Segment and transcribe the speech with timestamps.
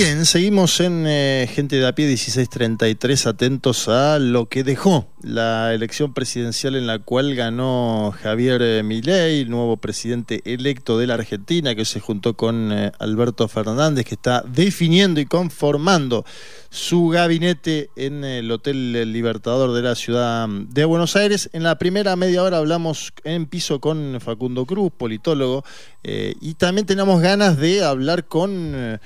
[0.00, 5.74] Bien, seguimos en eh, Gente de a pie 1633, atentos a lo que dejó la
[5.74, 11.74] elección presidencial en la cual ganó Javier eh, Milei, nuevo presidente electo de la Argentina,
[11.74, 16.24] que se juntó con eh, Alberto Fernández, que está definiendo y conformando
[16.70, 21.50] su gabinete en el Hotel Libertador de la ciudad de Buenos Aires.
[21.52, 25.64] En la primera media hora hablamos en piso con Facundo Cruz, politólogo,
[26.04, 29.00] y también tenemos ganas de hablar con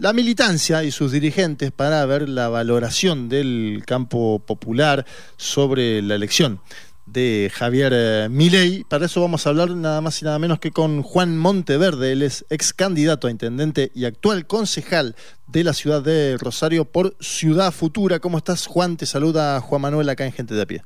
[0.00, 5.04] la militancia y sus dirigentes para ver la valoración del campo popular
[5.36, 6.60] sobre la elección
[7.04, 8.84] de Javier eh, Milei.
[8.84, 12.12] Para eso vamos a hablar nada más y nada menos que con Juan Monteverde.
[12.12, 15.16] Él es ex candidato a intendente y actual concejal
[15.48, 18.20] de la ciudad de Rosario por Ciudad Futura.
[18.20, 18.96] ¿Cómo estás, Juan?
[18.96, 20.82] Te saluda Juan Manuel acá en Gente de a Pie.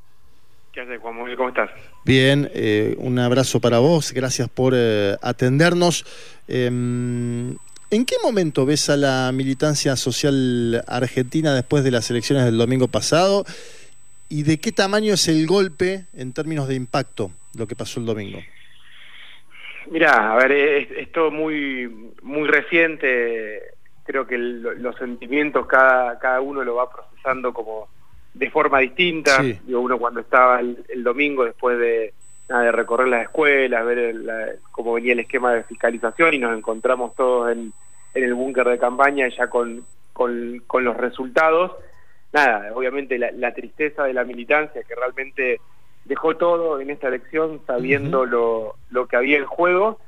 [0.73, 1.37] ¿Qué haces, Juan Manuel?
[1.37, 1.71] ¿Cómo estás?
[2.05, 4.13] Bien, eh, un abrazo para vos.
[4.13, 6.05] Gracias por eh, atendernos.
[6.49, 7.57] Em,
[7.95, 12.89] ¿En qué momento ves a la militancia social argentina después de las elecciones del domingo
[12.89, 13.45] pasado?
[14.29, 18.07] ¿Y de qué tamaño es el golpe en términos de impacto lo que pasó el
[18.07, 18.41] domingo?
[19.93, 23.63] Mira, a ver, es, todo muy, muy reciente.
[24.05, 27.87] Creo que los sentimientos cada, cada uno lo va procesando como
[28.35, 29.41] de forma distinta.
[29.41, 32.13] Digo, uno cuando estaba el, domingo después de,
[32.49, 37.51] de recorrer las escuelas, ver cómo venía el esquema de fiscalización y nos encontramos todos
[37.53, 37.73] en,
[38.15, 41.73] en el búnker de campaña ya con, con, los resultados.
[42.33, 45.61] Nada, obviamente la, tristeza de la militancia que realmente
[46.05, 49.99] dejó todo en esta elección sabiendo lo, lo que había en juego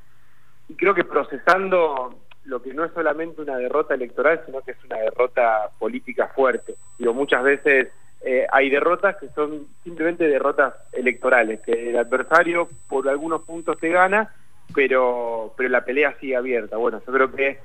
[0.68, 4.84] y creo que procesando lo que no es solamente una derrota electoral, sino que es
[4.84, 6.74] una derrota política fuerte.
[6.98, 7.88] Digo, muchas veces
[8.28, 13.88] eh, hay derrotas que son simplemente derrotas electorales, que el adversario por algunos puntos te
[13.88, 14.34] gana,
[14.74, 16.76] pero, pero la pelea sigue abierta.
[16.76, 17.60] Bueno, yo creo que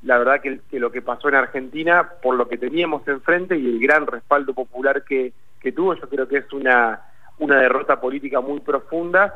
[0.00, 3.78] la verdad que, lo que pasó en Argentina, por lo que teníamos enfrente y el
[3.78, 5.34] gran respaldo popular que,
[5.74, 7.02] tuvo, yo creo que es una,
[7.38, 9.34] una derrota política muy profunda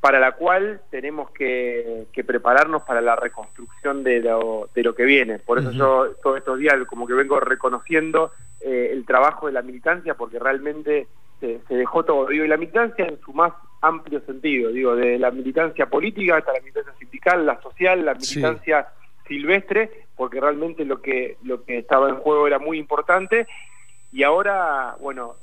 [0.00, 5.38] para la cual tenemos que, prepararnos para la reconstrucción de lo, de lo que viene.
[5.38, 9.62] Por eso yo todos estos días como que vengo reconociendo eh, el trabajo de la
[9.62, 11.06] militancia porque realmente
[11.40, 12.26] se, dejó todo.
[12.26, 16.52] Digo, y la militancia en su más amplio sentido, digo, de la militancia política hasta
[16.52, 18.88] la militancia sindical, la social, la militancia
[19.26, 23.46] silvestre, porque realmente lo que, lo que estaba en juego era muy importante.
[24.12, 25.36] Y ahora, bueno,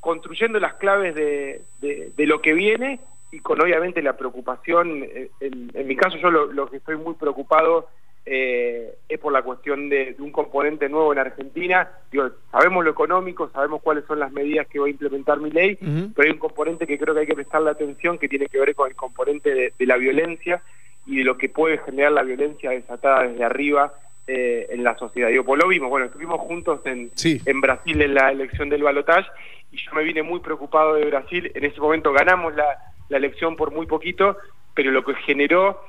[0.00, 3.00] construyendo las claves de, de, lo que viene
[3.30, 7.88] y con obviamente la preocupación, eh, en, mi caso yo lo, que estoy muy preocupado
[8.24, 11.88] eh, es por la cuestión de, un componente nuevo en Argentina.
[12.10, 15.76] Digo, sabemos lo económico, sabemos cuáles son las medidas que va a implementar mi ley,
[16.14, 18.74] pero hay un componente que creo que hay que prestarle atención que tiene que ver
[18.74, 20.62] con el componente de la violencia
[21.06, 23.94] y de lo que puede generar la violencia desatada desde arriba
[24.26, 25.30] eh, en la sociedad.
[25.30, 29.30] Digo, pues lo vimos, bueno, estuvimos juntos en, en Brasil en la elección del balotaje
[29.72, 31.50] y yo me vine muy preocupado de Brasil.
[31.54, 32.76] En ese momento ganamos la,
[33.08, 34.36] la elección por muy poquito,
[34.74, 35.80] pero lo que generó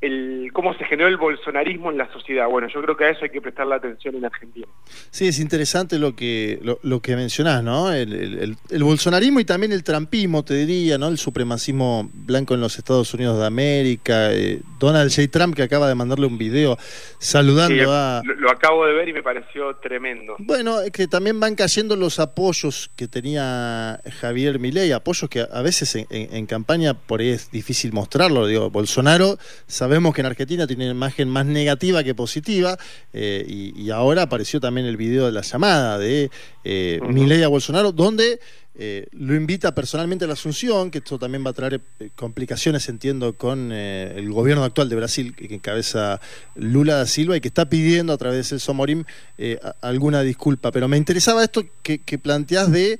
[0.00, 2.46] el, cómo se generó el bolsonarismo en la sociedad.
[2.48, 4.66] Bueno, yo creo que a eso hay que prestar la atención en Argentina.
[5.10, 7.92] Sí, es interesante lo que, lo, que mencionás, ¿no?
[7.92, 11.08] El, bolsonarismo y también el trampismo, te diría, ¿no?
[11.08, 14.32] El supremacismo blanco en los Estados Unidos de América.
[14.32, 15.28] Eh, Donald J.
[15.30, 16.76] Trump que acaba de mandarle un video
[17.18, 18.22] saludando a...
[18.24, 20.36] Lo, acabo de ver y me pareció tremendo.
[20.38, 25.62] Bueno, es que también van cayendo los apoyos que tenía Javier Milei, apoyos que a
[25.62, 28.46] veces en, en campaña por ahí es difícil mostrarlo.
[28.46, 29.38] Digo, Bolsonaro
[29.86, 32.76] Sabemos que en Argentina tiene una imagen más negativa que positiva
[33.12, 36.28] eh, y, ahora apareció también el video de la llamada de
[36.64, 36.98] eh,
[37.44, 38.40] a Bolsonaro, donde
[38.74, 42.88] eh, lo invita personalmente a la Asunción, que esto también va a traer eh, complicaciones,
[42.88, 46.20] entiendo, con el gobierno actual de Brasil, que, encabeza
[46.56, 49.04] Lula da Silva y que está pidiendo a través de Celso Morim
[49.82, 50.72] alguna disculpa.
[50.72, 52.98] Pero me interesaba esto que, que planteás de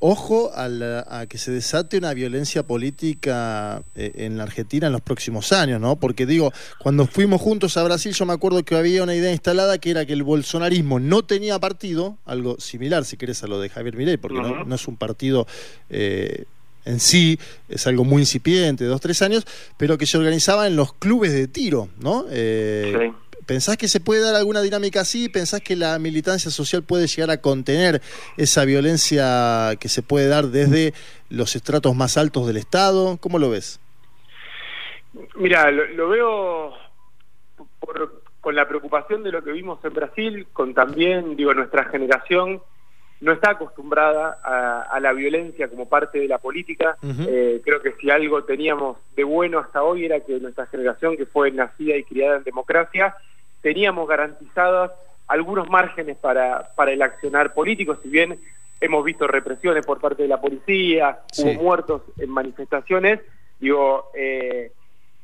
[0.00, 5.52] ojo a, que se desate una violencia política eh, en la Argentina en los próximos
[5.52, 5.96] años, ¿no?
[5.96, 9.78] Porque digo, cuando fuimos juntos a Brasil, yo me acuerdo que había una idea instalada
[9.78, 13.68] que era que el bolsonarismo no tenía partido, algo similar, si querés, a lo de
[13.68, 15.46] Javier Milei, porque no, es un partido
[15.90, 16.44] eh,
[16.86, 17.38] en sí,
[17.68, 19.46] es algo muy incipiente, dos, tres años,
[19.76, 22.24] pero que se organizaba en los clubes de tiro, ¿no?
[22.30, 23.12] Eh,
[23.46, 25.28] ¿Pensás que se puede dar alguna dinámica así?
[25.28, 28.00] ¿Pensás que la militancia social puede llegar a contener
[28.36, 30.92] esa violencia que se puede dar desde
[31.28, 33.18] los estratos más altos del Estado?
[33.20, 33.80] ¿Cómo lo ves?
[35.34, 36.72] Mira, lo, veo
[38.40, 42.62] con la preocupación de lo que vimos en Brasil, con también, digo, nuestra generación
[43.20, 46.96] no está acostumbrada a, la violencia como parte de la política.
[47.02, 51.26] Eh, creo que si algo teníamos de bueno hasta hoy era que nuestra generación, que
[51.26, 53.14] fue nacida y criada en democracia,
[53.60, 54.92] teníamos garantizados
[55.28, 58.40] algunos márgenes para, para el accionar político, si bien
[58.80, 63.20] hemos visto represiones por parte de la policía, hubo muertos en manifestaciones,
[63.60, 64.72] digo, eh,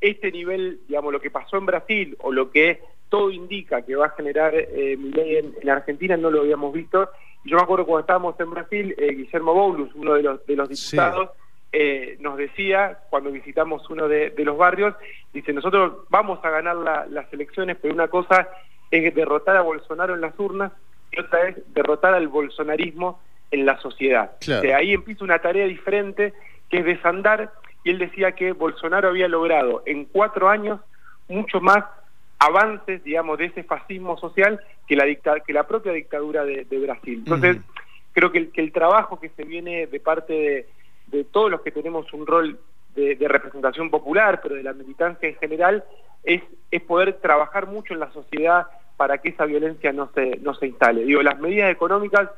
[0.00, 4.06] este nivel, digamos, lo que pasó en Brasil o lo que todo indica que va
[4.06, 7.08] a generar eh, mi ley en, Argentina no lo habíamos visto.
[7.46, 10.68] Yo me acuerdo cuando estábamos en Brasil, eh, Guillermo Boulos, uno de los, de los
[10.68, 11.30] diputados,
[11.72, 14.94] eh, nos decía, cuando visitamos uno de, los barrios,
[15.32, 18.48] dice, nosotros vamos a ganar las elecciones, pero una cosa
[18.90, 20.72] es derrotar a Bolsonaro en las urnas
[21.12, 23.20] y otra es derrotar al bolsonarismo
[23.50, 24.32] en la sociedad.
[24.74, 26.34] ahí empieza una tarea diferente
[26.68, 27.52] que es desandar
[27.84, 30.80] y él decía que Bolsonaro había logrado en cuatro años
[31.28, 31.84] mucho más
[32.38, 37.18] avances, digamos, de ese fascismo social que la, dicta que la propia dictadura de, Brasil.
[37.18, 37.58] Entonces,
[38.12, 40.66] creo que el, que el trabajo que se viene de parte
[41.08, 42.58] de, todos los que tenemos un rol
[42.94, 45.84] de, representación popular, pero de la militancia en general,
[46.24, 48.66] es, es poder trabajar mucho en la sociedad
[48.96, 51.04] para que esa violencia no se, no se instale.
[51.04, 52.30] Digo, las medidas económicas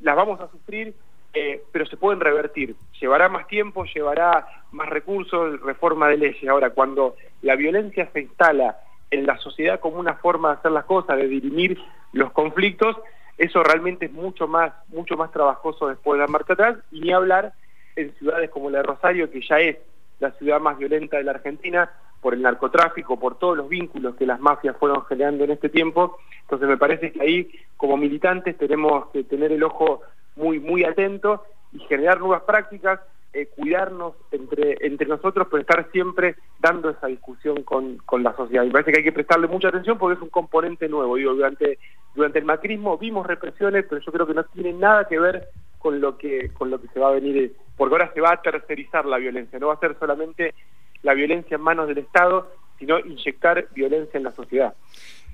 [0.00, 0.94] las vamos a sufrir
[1.34, 2.74] eh, pero se pueden revertir.
[3.00, 6.48] Llevará más tiempo, llevará más recursos, reforma de leyes.
[6.48, 8.78] Ahora, cuando la violencia se instala
[9.10, 11.78] en la sociedad como una forma de hacer las cosas, de dirimir
[12.12, 12.96] los conflictos,
[13.36, 17.12] eso realmente es mucho más, mucho más trabajoso después de la marcha atrás, y ni
[17.12, 17.52] hablar
[17.96, 19.78] en ciudades como la de Rosario, que ya es
[20.20, 21.90] la ciudad más violenta de la Argentina,
[22.20, 26.18] por el narcotráfico, por todos los vínculos que las mafias fueron generando en este tiempo.
[26.42, 30.02] Entonces me parece que ahí, como militantes, tenemos que tener el ojo
[30.36, 33.00] muy, muy atento y generar nuevas prácticas,
[33.32, 38.64] eh, cuidarnos entre, entre nosotros, pero estar siempre dando esa discusión con, con la sociedad.
[38.64, 41.16] Y parece que hay que prestarle mucha atención porque es un componente nuevo.
[41.16, 41.78] Digo, durante,
[42.14, 45.48] durante el macrismo vimos represiones, pero yo creo que no tiene nada que ver
[45.78, 48.42] con lo que, con lo que se va a venir, porque ahora se va a
[48.42, 50.54] tercerizar la violencia, no va a ser solamente
[51.02, 54.74] la violencia en manos del Estado, sino inyectar violencia en la sociedad.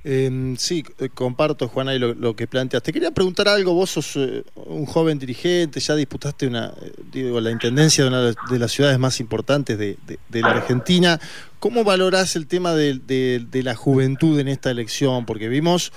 [0.06, 2.82] Em, sí, eh, comparto, Juana, lo, que planteas.
[2.82, 7.40] Te quería preguntar algo, vos sos eh, un joven dirigente, ya disputaste una, eh, digo,
[7.40, 9.96] la intendencia de una de las ciudades más importantes de,
[10.30, 11.18] la Argentina.
[11.58, 15.24] ¿Cómo valorás el tema de, la juventud en esta elección?
[15.24, 15.90] Porque vimos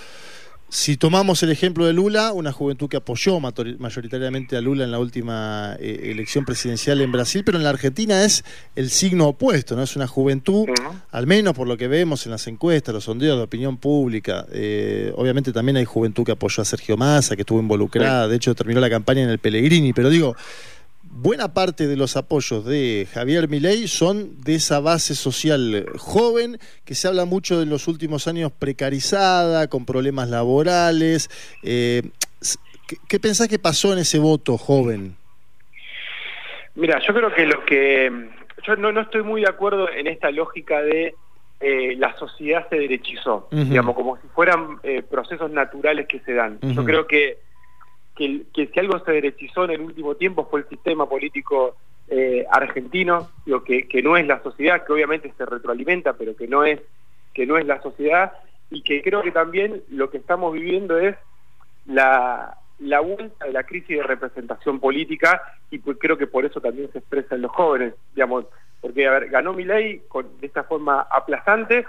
[0.70, 5.00] si tomamos el ejemplo de Lula, una juventud que apoyó mayoritariamente a Lula en la
[5.00, 8.44] última eh, elección presidencial en Brasil, pero en la Argentina es
[8.76, 9.84] el signo opuesto, ¿no?
[9.84, 10.68] Es una juventud,
[11.12, 14.46] al menos por lo que vemos en las encuestas, los sondeos de opinión pública.
[14.52, 18.54] Eh, obviamente también hay juventud que apoyó a Sergio Massa, que estuvo involucrada, de hecho
[18.54, 20.36] terminó la campaña en el Pellegrini, pero digo,
[21.20, 26.96] buena parte de los apoyos de Javier Milei son de esa base social joven que
[26.96, 31.30] se habla mucho en los últimos años precarizada, con problemas laborales.
[31.64, 32.04] Eh,
[33.08, 35.16] ¿qué, pensás que pasó en ese voto joven?
[36.76, 38.30] Mira, yo creo que lo que...
[38.66, 41.16] Yo no, no estoy muy de acuerdo en esta lógica de
[41.60, 46.60] eh, la sociedad se derechizó, digamos, como si fueran eh, procesos naturales que se dan.
[46.62, 47.40] Yo creo que
[48.18, 51.76] que, si algo se derechizó en el último tiempo fue el sistema político
[52.10, 56.64] eh, argentino, lo que, no es la sociedad, que obviamente se retroalimenta, pero que no
[56.64, 56.82] es
[57.34, 58.34] que no es la sociedad
[58.72, 61.16] y que creo que también lo que estamos viviendo es
[61.86, 66.60] la, la vuelta de la crisis de representación política y pues creo que por eso
[66.60, 68.46] también se expresa en los jóvenes, digamos,
[68.82, 71.86] porque a ganó mi ley con, de esta forma aplazante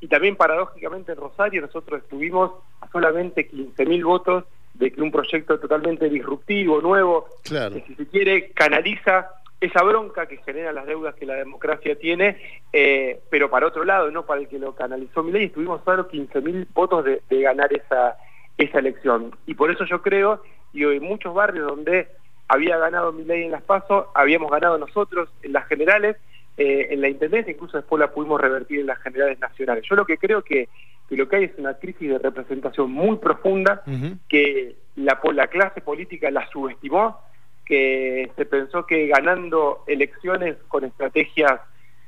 [0.00, 4.44] y también paradójicamente en Rosario nosotros estuvimos a solamente 15.000 votos
[4.78, 9.30] de que un proyecto totalmente disruptivo, nuevo, que si se quiere canaliza
[9.60, 12.36] esa bronca que genera las deudas que la democracia tiene,
[12.72, 16.08] eh, pero para otro lado, no para el que lo canalizó mi ley, estuvimos solo
[16.08, 18.16] 15.000 votos de, ganar esa,
[18.58, 19.34] esa elección.
[19.46, 20.42] Y por eso yo creo,
[20.72, 22.08] y en muchos barrios donde
[22.48, 26.16] había ganado mi ley en las pasos, habíamos ganado nosotros en las generales,
[26.58, 29.84] eh, en la intendencia, incluso después la pudimos revertir en las generales nacionales.
[29.88, 30.68] Yo lo que creo que
[31.08, 33.82] que lo que hay es una crisis de representación muy profunda,
[34.28, 37.20] que la, la clase política la subestimó,
[37.64, 41.60] que se pensó que ganando elecciones con estrategias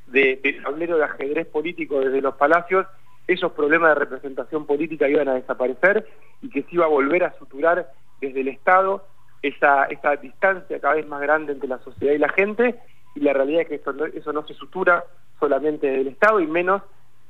[0.06, 2.86] de, tablero de ajedrez político desde los palacios,
[3.26, 6.08] esos problemas de representación política iban a desaparecer
[6.40, 7.90] y que se iba a volver a suturar
[8.20, 9.06] desde el Estado
[9.42, 12.76] esa, esa distancia cada vez más grande entre la sociedad y la gente,
[13.14, 15.04] y la realidad es que eso no, eso no se sutura
[15.38, 16.82] solamente del Estado y menos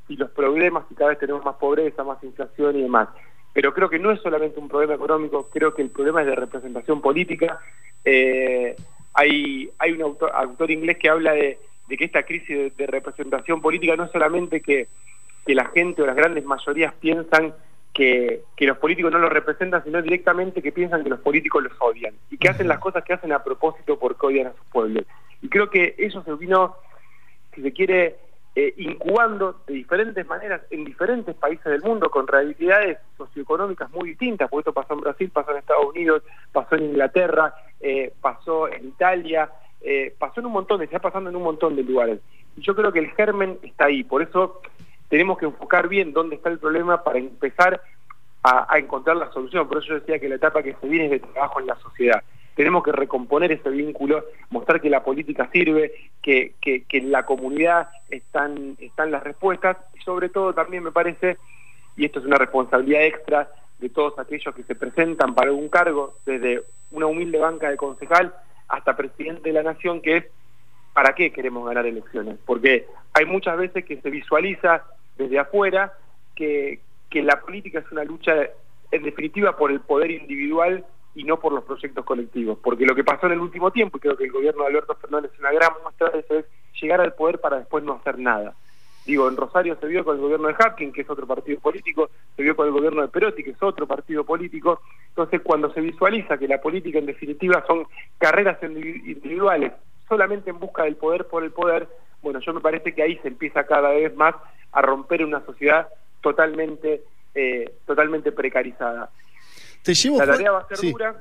[0.08, 3.08] y los problemas y cada vez tenemos más pobreza, más inflación y demás.
[3.52, 6.36] Pero creo que no es solamente un problema económico, creo que el problema es de
[6.36, 7.58] representación política.
[8.04, 8.76] Eh,
[9.14, 14.04] hay, hay un autor, inglés que habla de, que esta crisis de, representación política no
[14.04, 14.88] es solamente que,
[15.44, 17.54] que la gente o las grandes mayorías piensan
[17.92, 21.72] que, que, los políticos no los representan, sino directamente que piensan que los políticos los
[21.80, 25.04] odian y que hacen las cosas que hacen a propósito porque odian a sus pueblos.
[25.42, 26.76] Y creo que eso se vino,
[27.54, 28.16] si se quiere,
[28.60, 34.50] eh, incubando de diferentes maneras en diferentes países del mundo con realidades socioeconómicas muy distintas,
[34.50, 38.88] porque esto pasó en Brasil, pasó en Estados Unidos, pasó en Inglaterra, eh, pasó en
[38.88, 39.48] Italia,
[39.80, 42.18] eh, pasó en un montón, está pasando en un montón de lugares.
[42.56, 44.60] Y yo creo que el germen está ahí, por eso
[45.08, 47.80] tenemos que enfocar bien dónde está el problema para empezar
[48.42, 49.68] a, a encontrar la solución.
[49.68, 51.76] Por eso yo decía que la etapa que se viene es de trabajo en la
[51.76, 52.24] sociedad
[52.58, 57.88] tenemos que recomponer ese vínculo, mostrar que la política sirve, que, que, en la comunidad
[58.10, 61.38] están, están las respuestas y sobre todo también me parece,
[61.96, 63.48] y esto es una responsabilidad extra
[63.78, 68.34] de todos aquellos que se presentan para un cargo, desde una humilde banca de concejal
[68.66, 70.24] hasta presidente de la nación, que es
[70.92, 72.38] ¿para qué queremos ganar elecciones?
[72.44, 74.82] Porque hay muchas veces que se visualiza
[75.16, 75.92] desde afuera
[76.34, 78.32] que, que la política es una lucha
[78.90, 80.84] en definitiva por el poder individual
[81.18, 82.58] y no por los proyectos colectivos.
[82.62, 84.94] Porque lo que pasó en el último tiempo, y creo que el gobierno de Alberto
[84.94, 86.44] Fernández es una gran muestra de eso, es
[86.80, 88.54] llegar al poder para después no hacer nada.
[89.04, 92.08] Digo, en Rosario se vio con el gobierno de Hapkin, que es otro partido político,
[92.36, 94.80] se vio con el gobierno de Perotti, que es otro partido político.
[95.08, 97.84] Entonces, cuando se visualiza que la política en definitiva son
[98.18, 99.72] carreras individuales,
[100.08, 101.88] solamente en busca del poder por el poder,
[102.22, 104.36] bueno, yo me parece que ahí se empieza cada vez más
[104.70, 105.88] a romper una sociedad
[106.20, 107.02] totalmente,
[107.34, 109.10] eh, totalmente precarizada
[109.84, 111.14] la tarea va a ser dura.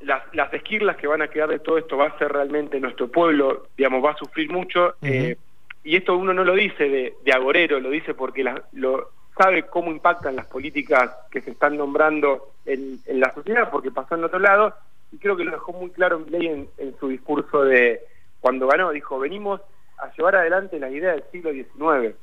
[0.00, 3.08] Las, las esquirlas que van a quedar de todo esto va a ser realmente nuestro
[3.08, 4.94] pueblo, digamos, va a sufrir mucho.
[5.02, 5.36] Eh,
[5.84, 9.90] y esto uno no lo dice de, de agorero, lo dice porque lo sabe cómo
[9.90, 14.74] impactan las políticas que se están nombrando en, la sociedad, porque pasó en otro lado,
[15.12, 18.00] y creo que lo dejó muy claro Milley en, en su discurso de
[18.40, 19.60] cuando ganó, dijo, venimos
[19.98, 22.14] a llevar adelante la idea del siglo XIX.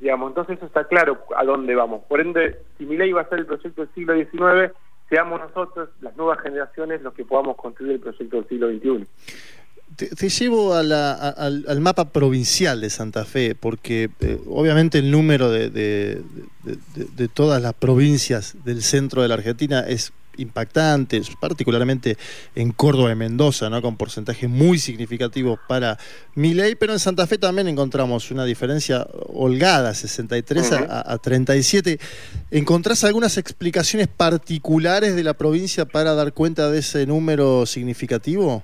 [0.00, 2.04] Digamos, entonces eso está claro a dónde vamos.
[2.04, 4.72] Por ende, si Milei va a ser el proyecto del siglo XIX,
[5.08, 9.06] seamos nosotros, las nuevas generaciones, los que podamos construir el proyecto del siglo XXI.
[9.96, 17.28] Te, llevo al, mapa provincial de Santa Fe, porque eh, obviamente el número de, de,
[17.28, 22.16] todas las provincias del centro de la Argentina es impactantes, particularmente
[22.54, 23.82] en Córdoba y Mendoza, ¿no?
[23.82, 25.98] con porcentajes muy significativos para
[26.34, 31.98] ley, pero en Santa Fe también encontramos una diferencia holgada, 63 a, 37.
[32.50, 38.62] ¿Encontrás algunas explicaciones particulares de la provincia para dar cuenta de ese número significativo?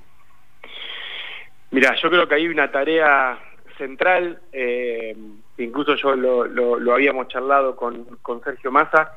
[1.71, 3.39] Mira, yo creo que hay una tarea
[3.77, 5.17] central, eh,
[5.59, 9.11] incluso yo lo, lo, habíamos charlado con, con Sergio Massa,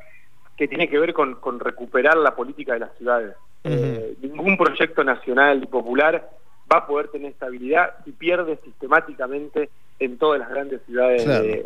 [0.57, 3.35] que tiene que ver con, recuperar la política de las ciudades.
[3.63, 6.29] Eh, ningún proyecto nacional y popular
[6.71, 11.25] va a poder tener estabilidad si pierde sistemáticamente en todas las grandes ciudades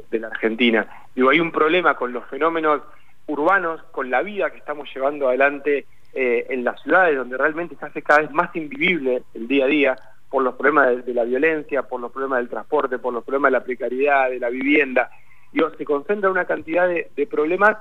[0.10, 0.88] de, la Argentina.
[1.16, 2.82] Digo, hay un problema con los fenómenos
[3.28, 7.86] urbanos, con la vida que estamos llevando adelante eh, en las ciudades, donde realmente se
[7.86, 9.96] hace cada vez más invivible el día a día
[10.30, 13.58] por los problemas de, la violencia, por los problemas del transporte, por los problemas de
[13.58, 15.10] la precariedad, de la vivienda.
[15.52, 17.78] Digo, se concentra una cantidad de problemas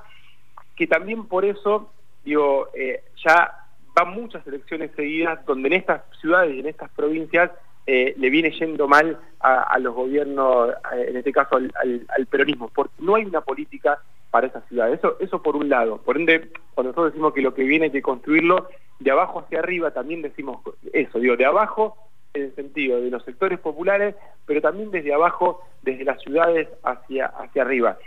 [0.75, 1.91] que también por eso,
[2.23, 3.61] digo, eh, ya
[3.93, 7.51] van muchas elecciones seguidas donde en estas ciudades y en estas provincias
[7.87, 12.93] eh, le viene yendo mal a, los gobiernos, eh, en este caso al, peronismo, porque
[12.99, 13.99] no hay una política
[14.29, 14.99] para esas ciudades.
[14.99, 15.97] Eso, eso por un lado.
[15.97, 19.59] Por ende, cuando nosotros decimos que lo que viene hay que construirlo, de abajo hacia
[19.59, 20.61] arriba también decimos
[20.93, 21.97] eso, digo, de abajo
[22.33, 27.25] en el sentido de los sectores populares, pero también desde abajo, desde las ciudades hacia,
[27.25, 27.97] hacia arriba.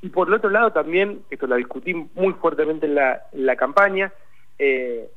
[0.00, 3.56] Y por el otro lado también, esto lo discutí muy fuertemente en la, en la
[3.56, 4.12] campaña,
[4.58, 5.08] eh,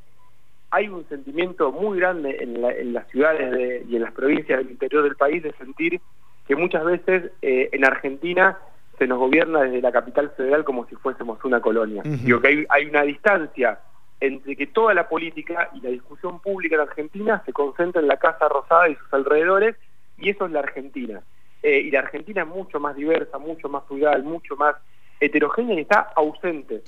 [0.72, 5.18] hay un sentimiento muy grande en, las ciudades y en las provincias del interior del
[5.18, 6.00] país de sentir
[6.48, 8.58] que muchas veces eh, en Argentina
[8.98, 12.04] se nos gobierna desde la capital federal como si fuésemos una colonia.
[12.06, 13.80] Digo que hay, hay una distancia
[14.22, 18.18] entre que toda la política y la discusión pública en Argentina se concentra en la
[18.18, 19.76] Casa Rosada y sus alrededores,
[20.18, 21.22] y eso es la Argentina.
[21.64, 24.76] Eh, y la Argentina es mucho más diversa, mucho más plural, mucho más
[25.20, 26.82] heterogénea y está ausente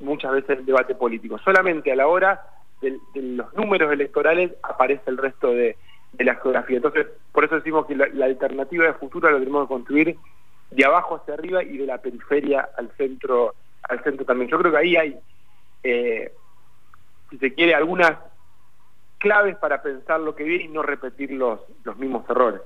[0.00, 1.38] muchas veces el debate político.
[1.38, 2.42] Solamente a la hora
[2.80, 5.76] de, los números electorales aparece el resto de,
[6.18, 6.76] la geografía.
[6.76, 10.16] Entonces, por eso decimos que la, alternativa de futuro la tenemos que construir
[10.70, 14.50] de abajo hacia arriba y de la periferia al centro, al centro también.
[14.50, 15.16] Yo creo que ahí hay,
[15.84, 16.32] eh,
[17.30, 18.12] si se quiere, algunas
[19.20, 22.62] claves para pensar lo que viene y no repetir los, los mismos errores.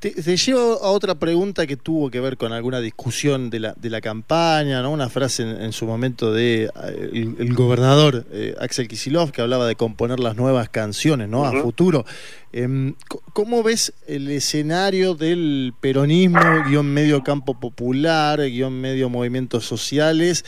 [0.00, 3.90] Te, llevo a otra pregunta que tuvo que ver con alguna discusión de la, de
[3.90, 4.90] la campaña, ¿no?
[4.90, 9.76] una frase en, su momento de eh, el, gobernador eh, Axel Kisilov que hablaba de
[9.76, 11.44] componer las nuevas canciones ¿no?
[11.44, 12.06] a futuro.
[12.52, 12.94] Em,
[13.34, 20.44] ¿Cómo ves el escenario del peronismo, guion medio campo popular, guion medio movimientos sociales?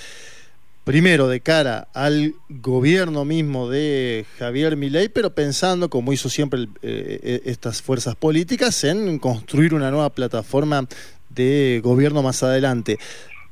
[0.90, 7.20] Primero de cara al gobierno mismo de Javier Milei, pero pensando, como hizo siempre eh,
[7.22, 10.88] eh, estas fuerzas políticas, en construir una nueva plataforma
[11.28, 12.98] de gobierno más adelante.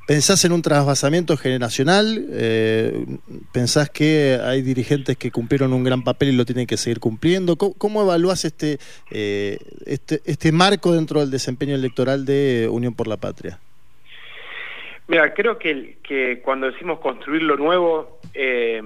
[0.05, 2.27] ¿Pensás en un trasvasamiento generacional?
[2.29, 3.05] Eh,
[3.53, 7.55] ¿Pensás que hay dirigentes que cumplieron un gran papel y lo tienen que seguir cumpliendo?
[7.55, 8.79] ¿Cómo, evalúas este,
[9.11, 13.61] eh, este, este marco dentro del desempeño electoral de Unión por la Patria?
[15.09, 18.79] Mira, creo que, cuando decimos construir lo nuevo, eh,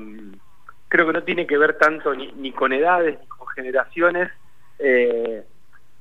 [0.87, 4.31] creo que no tiene que ver tanto ni, con edades ni con generaciones,
[4.79, 5.43] eh,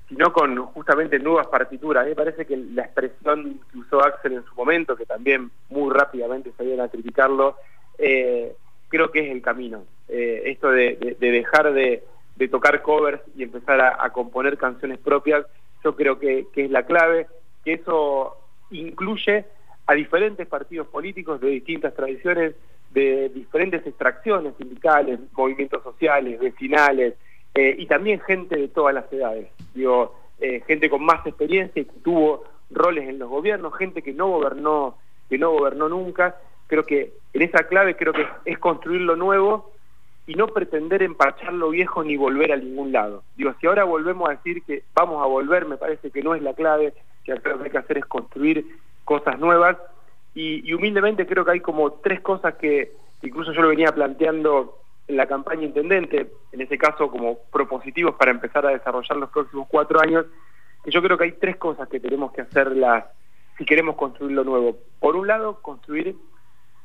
[0.08, 2.06] sino con justamente nuevas partituras.
[2.06, 6.52] Me parece que la expresión que usó Axel en su momento, que también muy rápidamente
[6.56, 7.56] salieron a criticarlo,
[7.98, 8.54] eh,
[8.90, 9.82] creo que es el camino.
[10.06, 12.04] Esto de, dejar de,
[12.48, 15.44] tocar covers y empezar a, componer canciones propias,
[15.82, 17.26] yo creo que, es la clave,
[17.64, 18.36] que eso
[18.70, 19.46] incluye
[19.86, 22.54] a diferentes partidos políticos de distintas tradiciones,
[22.90, 27.14] de diferentes extracciones sindicales, movimientos sociales, vecinales,
[27.54, 31.84] eh, y también gente de todas las edades, digo, eh, gente con más experiencia y
[31.84, 34.96] que tuvo roles en los gobiernos, gente que no gobernó,
[35.28, 36.36] que no gobernó nunca,
[36.66, 39.72] creo que en esa clave creo que es construir lo nuevo
[40.26, 43.22] y no pretender empachar lo viejo ni volver a ningún lado.
[43.36, 46.42] Digo, si ahora volvemos a decir que vamos a volver, me parece que no es
[46.42, 48.64] la clave, que lo que hay que hacer es construir
[49.04, 49.76] cosas nuevas
[50.34, 52.92] y, y humildemente creo que hay como tres cosas que
[53.22, 54.78] incluso yo lo venía planteando
[55.08, 59.66] en la campaña intendente, en ese caso como propositivos para empezar a desarrollar los próximos
[59.68, 60.26] cuatro años,
[60.84, 63.04] que yo creo que hay tres cosas que tenemos que hacerlas
[63.58, 64.78] si queremos construir lo nuevo.
[64.98, 66.16] Por un lado, construir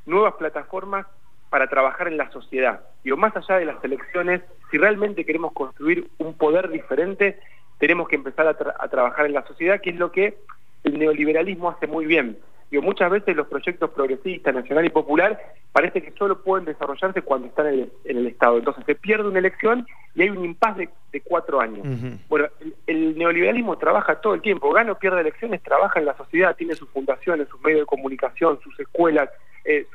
[0.06, 1.06] nuevas plataformas
[1.50, 2.82] para trabajar en la sociedad.
[3.04, 7.40] Digo, más allá de las elecciones, si realmente queremos construir un poder diferente,
[7.80, 10.38] tenemos que empezar a, a trabajar en la sociedad, que es lo que
[10.84, 12.38] el neoliberalismo hace muy bien
[12.70, 15.40] Digo, muchas veces los proyectos progresistas, nacional y popular,
[15.72, 18.58] parece que solo pueden desarrollarse cuando están en el, Estado.
[18.58, 21.88] Entonces se pierde una elección y hay un impasse de, cuatro años.
[22.28, 22.48] Bueno,
[22.86, 26.76] el, neoliberalismo trabaja todo el tiempo, gana o pierde elecciones, trabaja en la sociedad, tiene
[26.76, 29.30] sus fundaciones, sus medios de comunicación, sus escuelas.
[29.64, 29.88] Eh,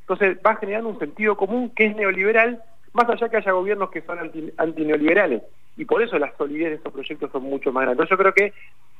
[0.00, 2.62] entonces va generando un sentido común que es neoliberal,
[2.94, 5.42] más allá que haya gobiernos que son anti, antineoliberales.
[5.76, 8.08] Y por eso la solidez de esos proyectos son mucho más grandes.
[8.08, 8.54] Yo creo que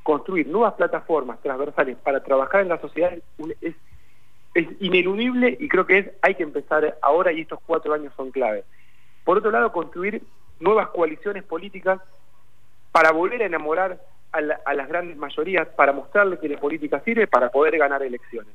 [0.04, 3.12] construir nuevas plataformas transversales para trabajar en la sociedad
[3.60, 3.74] es,
[4.54, 8.30] es ineludible y creo que es hay que empezar ahora y estos cuatro años son
[8.30, 8.64] clave.
[9.24, 10.22] Por otro lado, construir
[10.60, 12.00] nuevas coaliciones políticas
[12.92, 13.98] para volver a enamorar
[14.32, 18.52] a, a las grandes mayorías, para mostrarle que la política sirve para poder ganar elecciones.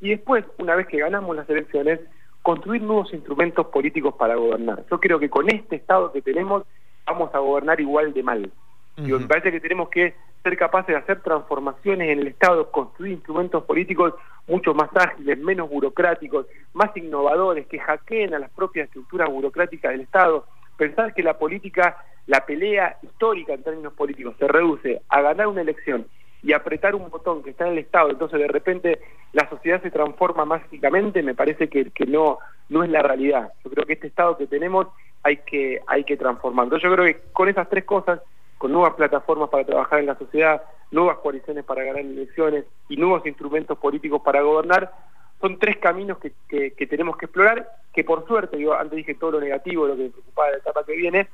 [0.00, 2.00] Y después, una vez que ganamos las elecciones,
[2.42, 4.84] construir nuevos instrumentos políticos para gobernar.
[4.90, 6.64] Yo creo que con este Estado que tenemos
[7.06, 8.50] vamos a gobernar igual de mal.
[8.98, 13.64] Me parece que tenemos que ser capaces de hacer transformaciones en el Estado, construir instrumentos
[13.64, 14.14] políticos
[14.48, 20.00] mucho más ágiles, menos burocráticos, más innovadores, que hackeen a las propias estructuras burocráticas del
[20.00, 20.46] Estado.
[20.76, 25.60] Pensar que la política, la pelea histórica en términos políticos, se reduce a ganar una
[25.60, 26.06] elección
[26.42, 29.00] y apretar un botón que está en el Estado, entonces de repente
[29.32, 33.52] la sociedad se transforma mágicamente, me parece que, que no, no es la realidad.
[33.64, 34.86] Yo creo que este Estado que tenemos
[35.22, 36.78] hay que, hay que transformarlo.
[36.78, 38.20] Yo creo que con esas tres cosas
[38.58, 43.24] con nuevas plataformas para trabajar en la sociedad, nuevas coaliciones para ganar elecciones y nuevos
[43.26, 44.92] instrumentos políticos para gobernar,
[45.40, 49.40] son tres caminos que, tenemos que explorar, que por suerte, digo, antes dije todo lo
[49.40, 51.28] negativo, lo que me preocupaba de la etapa que viene,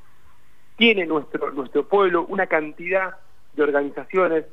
[0.76, 3.16] tiene nuestro, nuestro pueblo una cantidad
[3.54, 4.44] de organizaciones,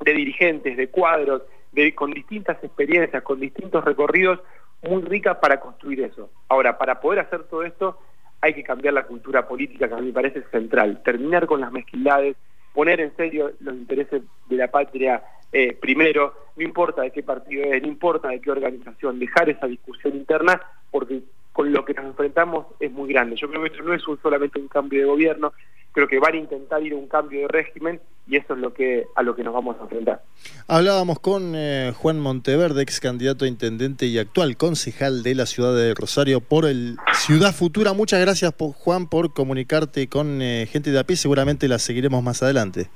[0.00, 4.40] de dirigentes, de cuadros, de, con distintas experiencias, con distintos recorridos,
[4.82, 6.30] muy ricas para construir eso.
[6.48, 7.98] Ahora, para poder hacer todo esto,
[8.46, 11.72] hay que cambiar la cultura política que a mí me parece central, terminar con las
[11.72, 12.36] mezquindades,
[12.72, 17.64] poner en serio los intereses de la patria eh, primero, no importa de qué partido
[17.64, 22.04] es, no importa de qué organización, dejar esa discusión interna porque con lo que nos
[22.06, 23.36] enfrentamos es muy grande.
[23.36, 25.52] Yo creo que no es solamente un cambio de gobierno,
[25.96, 28.74] creo que van a intentar ir a un cambio de régimen y eso es lo
[28.74, 30.20] que a lo que nos vamos a enfrentar.
[30.68, 35.74] Hablábamos con eh, Juan Monteverde, ex candidato a intendente y actual concejal de la ciudad
[35.74, 37.94] de Rosario por el Ciudad Futura.
[37.94, 42.42] Muchas gracias Juan por comunicarte con eh, gente de a pie, seguramente la seguiremos más
[42.42, 42.90] adelante.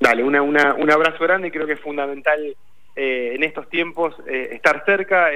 [0.00, 2.56] Dale, una, una, un abrazo grande creo que es fundamental
[2.96, 5.28] eh, en estos tiempos estar cerca,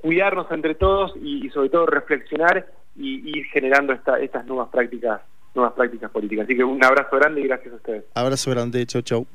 [0.00, 5.20] cuidarnos entre todos y, sobre todo reflexionar y ir generando estas nuevas prácticas
[5.54, 6.44] nuevas prácticas políticas.
[6.44, 8.04] Así que un abrazo grande y gracias a ustedes.
[8.14, 9.26] Abrazo grande, chau chau.